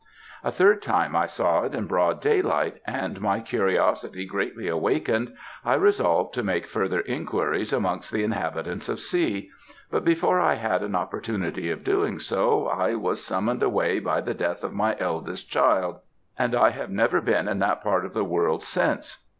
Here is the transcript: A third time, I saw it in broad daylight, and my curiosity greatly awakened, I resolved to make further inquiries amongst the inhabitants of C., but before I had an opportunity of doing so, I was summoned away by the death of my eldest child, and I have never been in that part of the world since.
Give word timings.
A 0.43 0.51
third 0.51 0.81
time, 0.81 1.15
I 1.15 1.27
saw 1.27 1.61
it 1.61 1.75
in 1.75 1.85
broad 1.85 2.21
daylight, 2.21 2.81
and 2.87 3.21
my 3.21 3.39
curiosity 3.39 4.25
greatly 4.25 4.67
awakened, 4.67 5.31
I 5.63 5.75
resolved 5.75 6.33
to 6.33 6.43
make 6.43 6.65
further 6.65 7.01
inquiries 7.01 7.71
amongst 7.71 8.11
the 8.11 8.23
inhabitants 8.23 8.89
of 8.89 8.99
C., 8.99 9.51
but 9.91 10.03
before 10.03 10.39
I 10.39 10.55
had 10.55 10.81
an 10.81 10.95
opportunity 10.95 11.69
of 11.69 11.83
doing 11.83 12.17
so, 12.17 12.65
I 12.65 12.95
was 12.95 13.23
summoned 13.23 13.61
away 13.61 13.99
by 13.99 14.21
the 14.21 14.33
death 14.33 14.63
of 14.63 14.73
my 14.73 14.97
eldest 14.97 15.51
child, 15.51 15.99
and 16.35 16.55
I 16.55 16.71
have 16.71 16.89
never 16.89 17.21
been 17.21 17.47
in 17.47 17.59
that 17.59 17.83
part 17.83 18.03
of 18.03 18.13
the 18.13 18.23
world 18.25 18.63
since. 18.63 19.19